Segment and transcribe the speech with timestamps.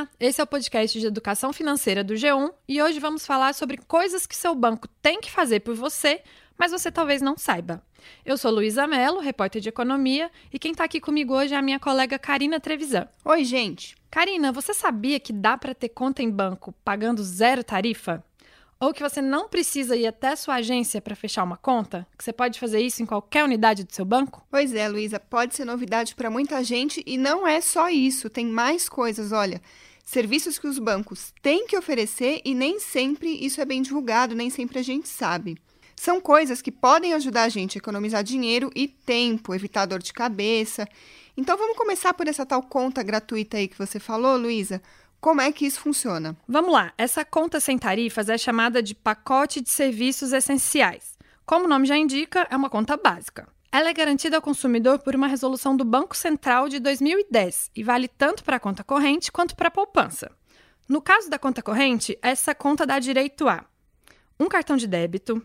[0.00, 3.76] Olá, esse é o podcast de educação financeira do G1 e hoje vamos falar sobre
[3.76, 6.22] coisas que seu banco tem que fazer por você,
[6.56, 7.82] mas você talvez não saiba.
[8.24, 11.60] Eu sou Luísa Mello, repórter de economia, e quem está aqui comigo hoje é a
[11.60, 13.06] minha colega Karina Trevisan.
[13.26, 13.94] Oi, gente.
[14.10, 18.24] Karina, você sabia que dá para ter conta em banco pagando zero tarifa?
[18.80, 22.06] Ou que você não precisa ir até a sua agência para fechar uma conta?
[22.16, 24.42] Que você pode fazer isso em qualquer unidade do seu banco?
[24.50, 28.46] Pois é, Luísa, pode ser novidade para muita gente e não é só isso, tem
[28.46, 29.60] mais coisas, olha.
[30.10, 34.50] Serviços que os bancos têm que oferecer e nem sempre isso é bem divulgado, nem
[34.50, 35.56] sempre a gente sabe.
[35.94, 40.12] São coisas que podem ajudar a gente a economizar dinheiro e tempo, evitar dor de
[40.12, 40.84] cabeça.
[41.36, 44.82] Então vamos começar por essa tal conta gratuita aí que você falou, Luísa.
[45.20, 46.36] Como é que isso funciona?
[46.48, 46.92] Vamos lá.
[46.98, 51.16] Essa conta sem tarifas é chamada de pacote de serviços essenciais.
[51.46, 53.46] Como o nome já indica, é uma conta básica.
[53.72, 58.08] Ela é garantida ao consumidor por uma resolução do Banco Central de 2010 e vale
[58.08, 60.28] tanto para a conta corrente quanto para a poupança.
[60.88, 63.64] No caso da conta corrente, essa conta dá direito a
[64.40, 65.40] um cartão de débito,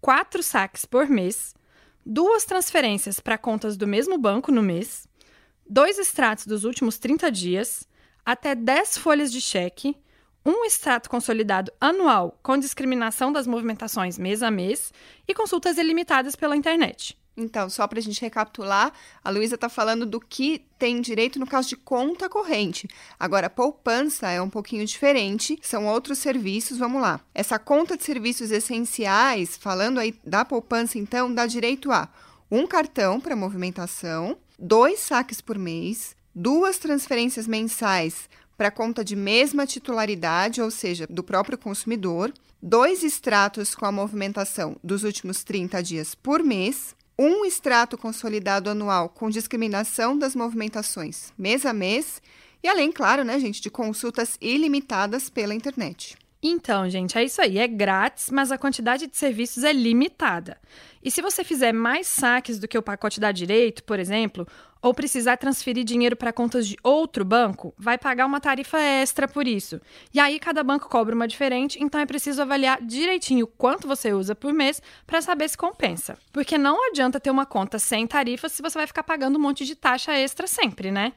[0.00, 1.54] quatro saques por mês,
[2.04, 5.06] duas transferências para contas do mesmo banco no mês,
[5.64, 7.88] dois extratos dos últimos 30 dias,
[8.26, 9.96] até 10 folhas de cheque,
[10.44, 14.92] um extrato consolidado anual com discriminação das movimentações mês a mês
[15.28, 17.19] e consultas ilimitadas pela internet.
[17.36, 18.92] Então, só para a gente recapitular,
[19.24, 22.88] a Luísa está falando do que tem direito no caso de conta corrente.
[23.18, 26.78] Agora, poupança é um pouquinho diferente, são outros serviços.
[26.78, 27.20] Vamos lá.
[27.34, 32.08] Essa conta de serviços essenciais, falando aí da poupança, então, dá direito a
[32.50, 39.66] um cartão para movimentação, dois saques por mês, duas transferências mensais para conta de mesma
[39.66, 46.14] titularidade, ou seja, do próprio consumidor, dois extratos com a movimentação dos últimos 30 dias
[46.14, 52.22] por mês, um extrato consolidado anual com discriminação das movimentações mês a mês
[52.62, 56.16] e além, claro, né, gente, de consultas ilimitadas pela internet.
[56.42, 57.58] Então, gente, é isso aí.
[57.58, 60.58] É grátis, mas a quantidade de serviços é limitada.
[61.02, 64.46] E se você fizer mais saques do que o pacote dá direito, por exemplo,
[64.82, 69.46] ou precisar transferir dinheiro para contas de outro banco, vai pagar uma tarifa extra por
[69.46, 69.80] isso.
[70.12, 74.34] E aí cada banco cobra uma diferente, então é preciso avaliar direitinho quanto você usa
[74.34, 76.16] por mês para saber se compensa.
[76.32, 79.64] Porque não adianta ter uma conta sem tarifa se você vai ficar pagando um monte
[79.66, 81.12] de taxa extra sempre, né?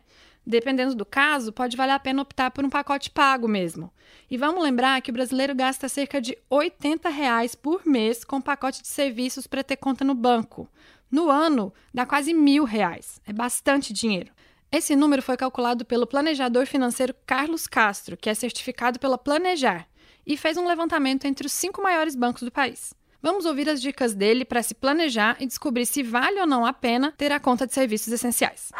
[0.45, 3.91] Dependendo do caso, pode valer a pena optar por um pacote pago mesmo.
[4.29, 8.81] E vamos lembrar que o brasileiro gasta cerca de 80 reais por mês com pacote
[8.81, 10.69] de serviços para ter conta no banco.
[11.09, 13.21] No ano, dá quase mil reais.
[13.25, 14.33] É bastante dinheiro.
[14.71, 19.87] Esse número foi calculado pelo planejador financeiro Carlos Castro, que é certificado pela Planejar,
[20.25, 22.93] e fez um levantamento entre os cinco maiores bancos do país.
[23.21, 26.73] Vamos ouvir as dicas dele para se planejar e descobrir se vale ou não a
[26.73, 28.71] pena ter a conta de serviços essenciais.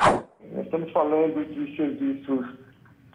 [0.51, 2.45] Nós estamos falando de serviços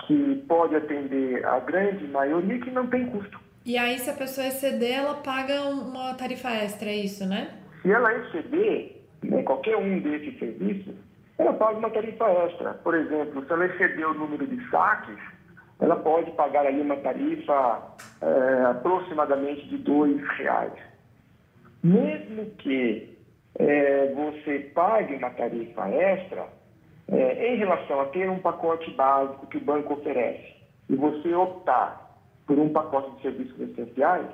[0.06, 3.38] que pode atender a grande maioria que não tem custo.
[3.64, 7.50] E aí, se a pessoa exceder, ela paga uma tarifa extra, é isso, né?
[7.82, 10.94] Se ela exceder, né, qualquer um desses serviços,
[11.36, 12.74] ela paga uma tarifa extra.
[12.74, 15.18] Por exemplo, se ela exceder o número de saques,
[15.80, 20.72] ela pode pagar ali uma tarifa é, aproximadamente de R$ reais.
[21.82, 23.16] Mesmo que
[23.58, 26.46] é, você pague uma tarifa extra,
[27.38, 30.56] em relação a ter um pacote básico que o banco oferece
[30.90, 34.26] e você optar por um pacote de serviços essenciais,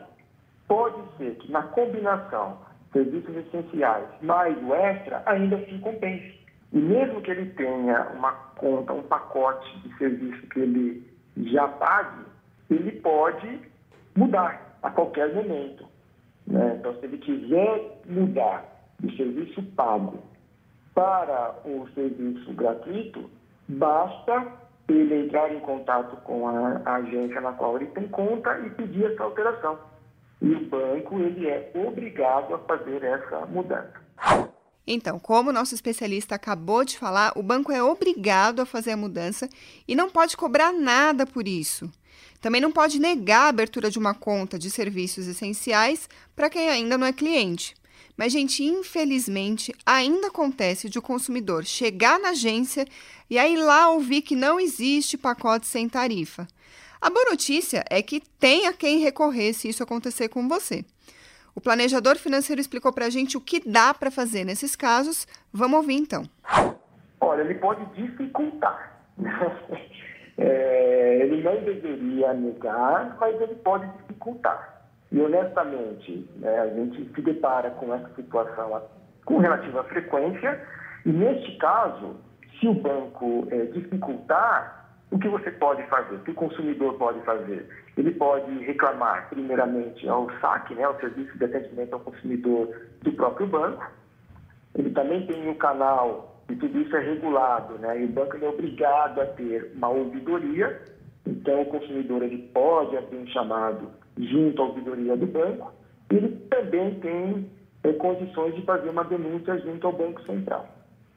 [0.66, 2.58] pode ser que na combinação
[2.92, 6.40] serviços essenciais mais o extra, ainda assim compense.
[6.72, 12.24] E mesmo que ele tenha uma conta, um pacote de serviço que ele já pague,
[12.70, 13.60] ele pode
[14.16, 15.84] mudar a qualquer momento.
[16.46, 16.76] Né?
[16.78, 18.64] Então, se ele quiser mudar
[19.00, 20.22] de serviço pago
[20.94, 23.28] para o serviço gratuito,
[23.68, 24.52] basta
[24.88, 29.24] ele entrar em contato com a, agência na qual ele tem conta e pedir essa
[29.24, 29.78] alteração.
[30.40, 34.04] E o banco ele é obrigado a fazer essa mudança.
[34.86, 38.96] Então, como o nosso especialista acabou de falar, o banco é obrigado a fazer a
[38.96, 39.48] mudança
[39.88, 41.90] e não pode cobrar nada por isso.
[42.40, 46.98] Também não pode negar a abertura de uma conta de serviços essenciais para quem ainda
[46.98, 47.74] não é cliente.
[48.16, 52.86] Mas, gente, infelizmente, ainda acontece de o consumidor chegar na agência
[53.28, 56.46] e aí lá ouvir que não existe pacote sem tarifa.
[57.00, 60.84] A boa notícia é que tem a quem recorrer se isso acontecer com você.
[61.54, 65.26] O planejador financeiro explicou para a gente o que dá para fazer nesses casos.
[65.52, 66.24] Vamos ouvir então.
[67.20, 68.98] Olha, ele pode dificultar.
[70.36, 74.83] é, ele não deveria negar, mas ele pode dificultar.
[75.14, 78.82] E honestamente, né, a gente se depara com essa situação
[79.24, 80.60] com relativa frequência,
[81.06, 82.16] e neste caso,
[82.58, 86.16] se o banco é, dificultar, o que você pode fazer?
[86.16, 87.64] O que o consumidor pode fazer?
[87.96, 93.46] Ele pode reclamar, primeiramente, ao SAC, né, ao Serviço de Atendimento ao Consumidor do próprio
[93.46, 93.88] banco.
[94.74, 98.48] Ele também tem um canal, e tudo isso é regulado, né, e o banco é
[98.48, 100.82] obrigado a ter uma ouvidoria.
[101.24, 105.72] Então, o consumidor ele pode abrir um chamado junto à ouvidoria do banco.
[106.10, 107.50] E ele também tem
[107.82, 110.68] é, condições de fazer uma denúncia junto ao Banco Central.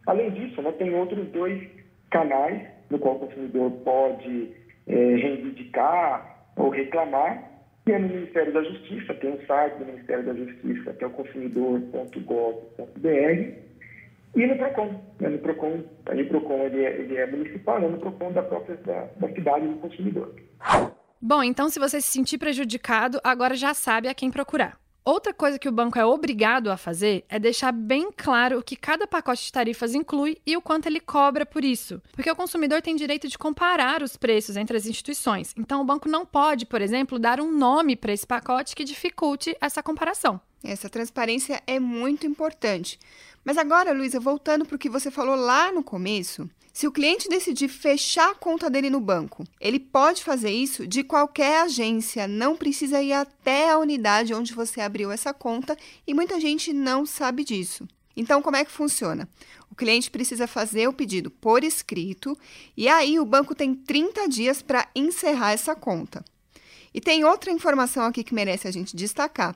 [0.05, 1.61] Além disso, né, tem outros dois
[2.09, 4.51] canais no qual o consumidor pode
[4.87, 7.43] é, reivindicar ou reclamar,
[7.85, 11.07] que é no Ministério da Justiça, tem um site do Ministério da Justiça, que é
[11.07, 13.67] o consumidor.gov.br,
[14.35, 15.01] e no PROCON.
[15.19, 18.43] Né, no PROCON, aí o PROCON ele é, ele é municipal, né, no PROCON da
[18.43, 20.33] própria da, da cidade do consumidor.
[21.21, 24.79] Bom, então se você se sentir prejudicado, agora já sabe a quem procurar.
[25.03, 28.75] Outra coisa que o banco é obrigado a fazer é deixar bem claro o que
[28.75, 32.01] cada pacote de tarifas inclui e o quanto ele cobra por isso.
[32.11, 35.53] Porque o consumidor tem direito de comparar os preços entre as instituições.
[35.55, 39.55] Então, o banco não pode, por exemplo, dar um nome para esse pacote que dificulte
[39.61, 40.41] essa comparação.
[40.61, 42.99] Essa transparência é muito importante.
[43.45, 47.27] Mas agora, Luísa, voltando para o que você falou lá no começo, se o cliente
[47.27, 52.55] decidir fechar a conta dele no banco, ele pode fazer isso de qualquer agência, não
[52.55, 55.75] precisa ir até a unidade onde você abriu essa conta
[56.05, 57.87] e muita gente não sabe disso.
[58.15, 59.27] Então, como é que funciona?
[59.71, 62.37] O cliente precisa fazer o pedido por escrito
[62.77, 66.23] e aí o banco tem 30 dias para encerrar essa conta.
[66.93, 69.55] E tem outra informação aqui que merece a gente destacar.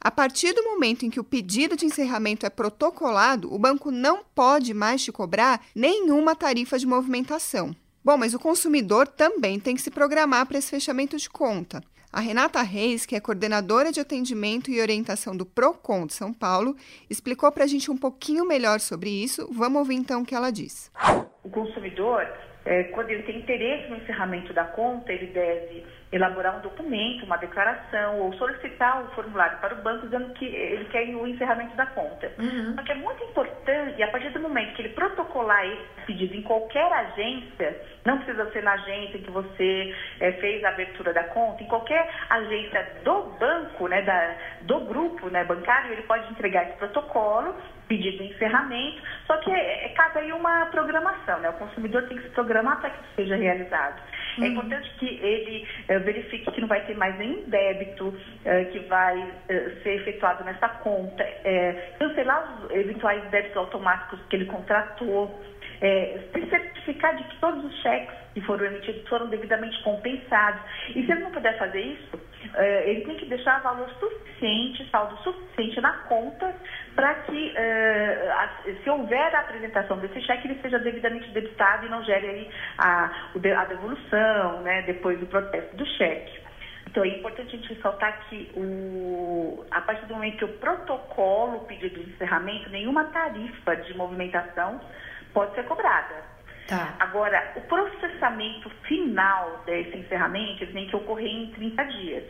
[0.00, 4.22] A partir do momento em que o pedido de encerramento é protocolado, o banco não
[4.34, 7.74] pode mais te cobrar nenhuma tarifa de movimentação.
[8.04, 11.82] Bom, mas o consumidor também tem que se programar para esse fechamento de conta.
[12.10, 16.74] A Renata Reis, que é coordenadora de atendimento e orientação do PROCON de São Paulo,
[17.10, 19.46] explicou para a gente um pouquinho melhor sobre isso.
[19.52, 20.90] Vamos ouvir então o que ela diz.
[21.44, 22.26] O consumidor,
[22.68, 27.38] é, quando ele tem interesse no encerramento da conta, ele deve elaborar um documento, uma
[27.38, 31.86] declaração ou solicitar o formulário para o banco dizendo que ele quer o encerramento da
[31.86, 32.30] conta.
[32.38, 32.74] Uhum.
[32.74, 36.34] Só que é muito importante, e a partir do momento que ele protocolar esse pedido
[36.34, 37.74] em qualquer agência,
[38.04, 42.06] não precisa ser na agência que você é, fez a abertura da conta, em qualquer
[42.28, 47.54] agência do banco, né, da, do grupo né, bancário, ele pode entregar esse protocolo,
[47.88, 51.48] pedido de encerramento, só que é, é cabe aí uma programação, né?
[51.48, 54.00] O consumidor tem que se programar para que isso seja realizado.
[54.36, 54.44] É uhum.
[54.44, 58.78] É importante que ele uh, verifique que não vai ter mais nenhum débito uh, que
[58.80, 61.26] vai uh, ser efetuado nessa conta,
[61.98, 65.42] cancelar os eventuais débitos automáticos que ele contratou,
[65.80, 70.60] se certificar de que todos os cheques que foram emitidos foram devidamente compensados.
[70.90, 72.20] E se ele não puder fazer isso,
[72.84, 76.54] ele tem que deixar valor suficiente, saldo suficiente na conta
[76.94, 77.54] para que,
[78.82, 83.10] se houver a apresentação desse cheque, ele seja devidamente debitado e não gere aí a,
[83.56, 86.48] a devolução, né, depois do protesto do cheque.
[86.90, 91.60] Então, é importante a gente ressaltar que, o, a partir do momento que o protocolo
[91.66, 94.80] pedido de encerramento, nenhuma tarifa de movimentação
[95.34, 96.37] pode ser cobrada.
[96.68, 96.94] Tá.
[97.00, 102.24] Agora, o processamento final desse encerramento tem que ocorrer em 30 dias.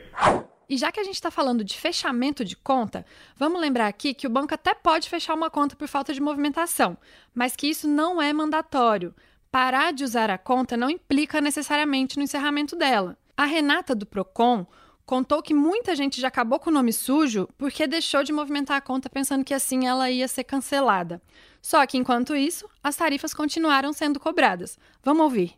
[0.69, 3.05] E já que a gente está falando de fechamento de conta,
[3.37, 6.97] vamos lembrar aqui que o banco até pode fechar uma conta por falta de movimentação,
[7.35, 9.13] mas que isso não é mandatório.
[9.51, 13.19] Parar de usar a conta não implica necessariamente no encerramento dela.
[13.37, 14.67] A Renata do Procon
[15.05, 18.81] contou que muita gente já acabou com o nome sujo porque deixou de movimentar a
[18.81, 21.21] conta pensando que assim ela ia ser cancelada.
[21.61, 24.79] Só que enquanto isso, as tarifas continuaram sendo cobradas.
[25.05, 25.53] Vamos ouvir.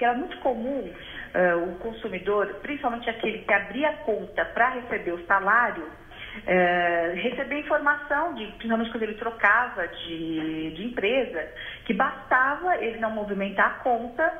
[0.00, 0.92] Era muito comum
[1.36, 8.34] uh, o consumidor, principalmente aquele que abria conta para receber o salário, uh, receber informação,
[8.34, 11.48] de, principalmente quando ele trocava de, de empresa,
[11.84, 14.32] que bastava ele não movimentar a conta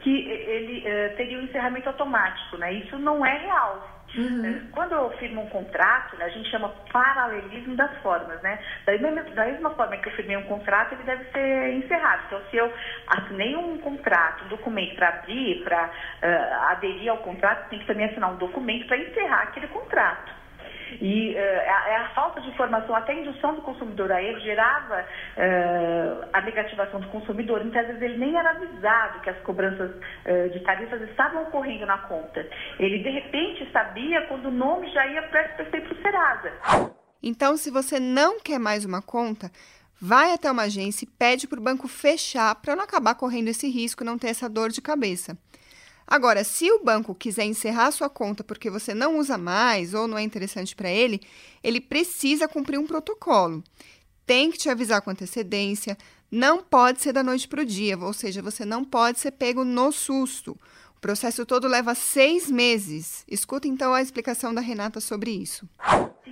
[0.00, 2.72] que ele uh, teria um encerramento automático, né?
[2.72, 3.99] Isso não é real.
[4.16, 4.44] Uhum.
[4.44, 8.58] Eh, quando eu firmo um contrato, né, a gente chama paralelismo das formas, né?
[8.84, 12.22] Da mesma, da mesma forma que eu firmei um contrato, ele deve ser encerrado.
[12.26, 12.72] Então, se eu
[13.06, 18.06] assinei um contrato, um documento para abrir, para uh, aderir ao contrato, tem que também
[18.06, 20.39] assinar um documento para encerrar aquele contrato.
[21.00, 25.00] E uh, a, a, falta de informação, até a indução do consumidor a erro, gerava
[25.02, 27.60] uh, a negativação do consumidor.
[27.60, 31.98] Muitas vezes ele nem era avisado que as cobranças uh, de tarifas estavam ocorrendo na
[31.98, 32.46] conta.
[32.78, 36.52] Ele, de repente, sabia quando o nome já ia para SPC para o Serasa.
[37.22, 39.50] Então, se você não quer mais uma conta,
[40.00, 43.68] vai até uma agência e pede para o banco fechar para não acabar correndo esse
[43.68, 45.36] risco, não ter essa dor de cabeça.
[46.10, 50.18] Agora, se o banco quiser encerrar sua conta porque você não usa mais ou não
[50.18, 51.20] é interessante para ele,
[51.62, 53.62] ele precisa cumprir um protocolo.
[54.26, 55.96] Tem que te avisar com antecedência,
[56.28, 59.64] não pode ser da noite para o dia, ou seja, você não pode ser pego
[59.64, 60.58] no susto.
[60.96, 63.24] O processo todo leva seis meses.
[63.28, 65.68] Escuta então a explicação da Renata sobre isso.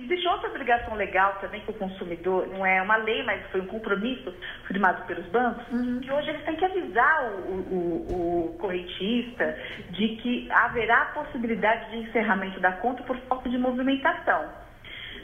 [0.03, 3.67] Existe outra obrigação legal também que o consumidor, não é uma lei, mas foi um
[3.67, 4.33] compromisso
[4.65, 5.99] firmado pelos bancos, uhum.
[5.99, 9.57] que hoje eles têm que avisar o, o, o, correntista
[9.91, 14.49] de que haverá possibilidade de encerramento da conta por falta de movimentação.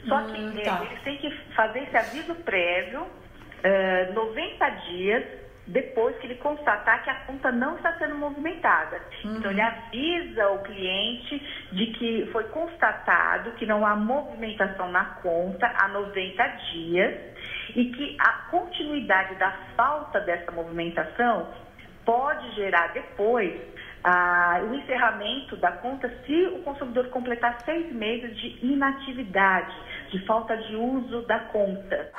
[0.06, 0.84] Só que hum, tá.
[0.84, 7.10] eles têm que fazer esse aviso prévio, uh, 90 dias depois que ele constatar que
[7.10, 9.00] a conta não está sendo movimentada.
[9.24, 9.36] Uhum.
[9.36, 15.66] Então, ele avisa o cliente de que foi constatado que não há movimentação na conta
[15.78, 17.14] há 90 dias
[17.74, 21.48] e que a continuidade da falta dessa movimentação
[22.04, 23.60] pode gerar depois
[24.04, 29.74] ah, o encerramento da conta se o consumidor completar seis meses de inatividade,
[30.10, 32.12] de falta de uso da conta.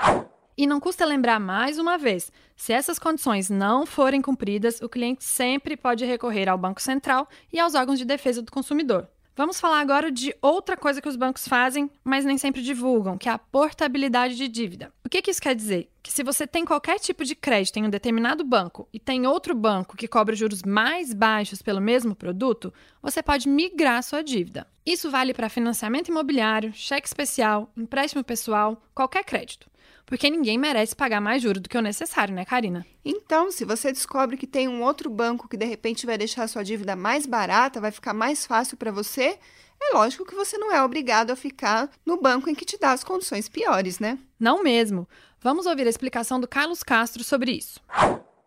[0.57, 5.23] E não custa lembrar mais uma vez: se essas condições não forem cumpridas, o cliente
[5.23, 9.07] sempre pode recorrer ao Banco Central e aos órgãos de defesa do consumidor.
[9.35, 13.29] Vamos falar agora de outra coisa que os bancos fazem, mas nem sempre divulgam, que
[13.29, 14.91] é a portabilidade de dívida.
[15.05, 15.91] O que, que isso quer dizer?
[16.07, 19.53] Que se você tem qualquer tipo de crédito em um determinado banco e tem outro
[19.53, 24.65] banco que cobra juros mais baixos pelo mesmo produto, você pode migrar sua dívida.
[24.85, 29.69] Isso vale para financiamento imobiliário, cheque especial, empréstimo pessoal, qualquer crédito
[30.05, 32.87] porque ninguém merece pagar mais juros do que o necessário, né, Karina?
[33.03, 36.63] Então, se você descobre que tem um outro banco que de repente vai deixar sua
[36.63, 39.37] dívida mais barata, vai ficar mais fácil para você,
[39.81, 42.91] é lógico que você não é obrigado a ficar no banco em que te dá
[42.91, 44.17] as condições piores, né?
[44.39, 45.07] Não mesmo.
[45.39, 47.79] Vamos ouvir a explicação do Carlos Castro sobre isso.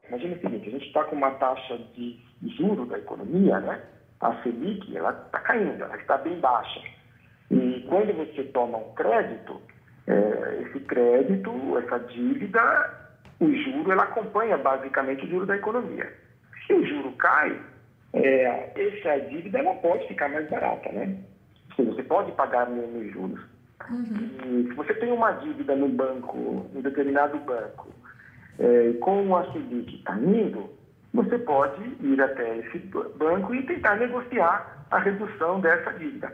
[0.08, 2.18] Imagina o seguinte, a gente está com uma taxa de
[2.56, 3.80] juro da economia, né?
[4.20, 6.80] A Selic, ela está caindo, ela está bem baixa.
[7.50, 9.60] E quando você toma um crédito,
[10.06, 13.10] é, esse crédito, essa dívida,
[13.40, 16.12] o juro, ela acompanha basicamente o juro da economia.
[16.66, 17.58] Se o juro cai,
[18.12, 21.17] é, essa dívida ela pode ficar mais barata, né?
[21.85, 23.40] você pode pagar menos juros.
[23.90, 24.67] Uhum.
[24.69, 27.88] se você tem uma dívida no banco, em determinado banco,
[28.59, 30.69] é, com a Selic caindo,
[31.14, 32.79] você pode ir até esse
[33.17, 36.33] banco e tentar negociar a redução dessa dívida.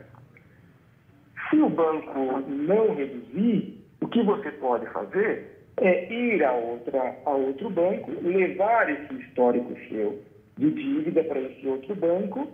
[1.49, 7.29] Se o banco não reduzir, o que você pode fazer é ir a, outra, a
[7.29, 10.21] outro banco, levar esse histórico seu
[10.57, 12.47] de dívida para esse outro banco,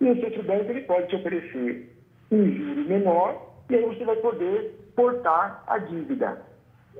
[0.00, 1.96] e esse outro banco ele pode te oferecer
[2.30, 6.42] um juro menor, e aí você vai poder portar a dívida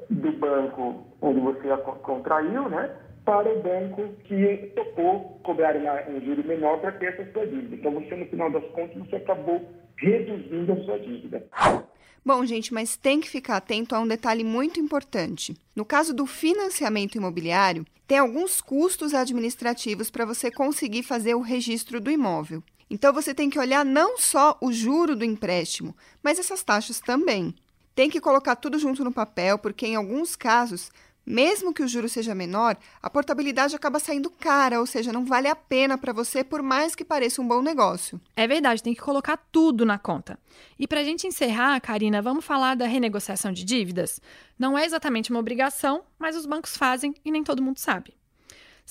[0.09, 2.91] do banco onde você a contraiu, né,
[3.25, 7.77] para o banco que topou cobrar uma, um juro menor para ter essa sua dívida.
[7.77, 9.63] Então, você, no final das contas, você acabou
[9.97, 11.45] reduzindo a sua dívida.
[12.25, 15.57] Bom, gente, mas tem que ficar atento a um detalhe muito importante.
[15.75, 22.01] No caso do financiamento imobiliário, tem alguns custos administrativos para você conseguir fazer o registro
[22.01, 22.63] do imóvel.
[22.91, 27.55] Então você tem que olhar não só o juro do empréstimo, mas essas taxas também.
[27.95, 30.91] Tem que colocar tudo junto no papel, porque em alguns casos
[31.31, 35.47] mesmo que o juro seja menor, a portabilidade acaba saindo cara, ou seja, não vale
[35.47, 38.21] a pena para você por mais que pareça um bom negócio.
[38.35, 40.39] É verdade, tem que colocar tudo na conta.
[40.79, 44.21] E para a gente encerrar, Karina, vamos falar da renegociação de dívidas?
[44.59, 48.20] Não é exatamente uma obrigação, mas os bancos fazem e nem todo mundo sabe.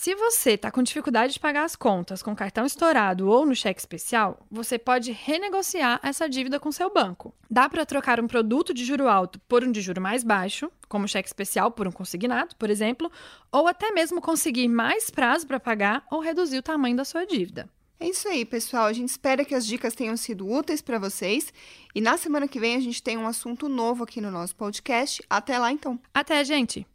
[0.01, 3.81] Se você está com dificuldade de pagar as contas com cartão estourado ou no cheque
[3.81, 7.35] especial, você pode renegociar essa dívida com seu banco.
[7.51, 11.05] Dá para trocar um produto de juro alto por um de juro mais baixo, como
[11.05, 13.11] cheque especial por um consignado, por exemplo,
[13.51, 17.67] ou até mesmo conseguir mais prazo para pagar ou reduzir o tamanho da sua dívida.
[17.99, 18.85] É isso aí, pessoal.
[18.85, 21.51] A gente espera que as dicas tenham sido úteis para vocês.
[21.93, 25.21] E na semana que vem a gente tem um assunto novo aqui no nosso podcast.
[25.29, 25.99] Até lá, então.
[26.13, 26.87] Até, gente!